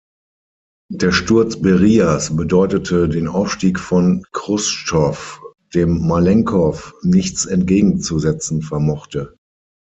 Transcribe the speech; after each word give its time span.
Der 0.89 1.11
Sturz 1.11 1.61
Berias 1.61 2.35
bedeutete 2.35 3.07
den 3.07 3.27
Aufstieg 3.27 3.79
von 3.79 4.25
Chruschtschow, 4.31 5.39
dem 5.75 6.07
Malenkow 6.07 6.95
nichts 7.03 7.45
entgegenzusetzen 7.45 8.63
vermochte. 8.63 9.35